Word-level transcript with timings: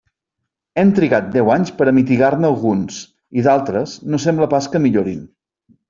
Hem 0.83 0.93
trigat 0.99 1.27
deu 1.35 1.51
anys 1.57 1.73
per 1.81 1.87
a 1.91 1.93
mitigar-ne 1.99 2.51
alguns, 2.51 2.99
i 3.43 3.47
d'altres 3.49 3.97
no 4.13 4.25
sembla 4.27 4.53
pas 4.57 4.73
que 4.75 4.87
millorin. 4.89 5.27